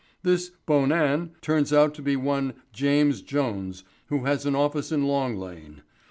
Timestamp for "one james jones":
2.15-3.83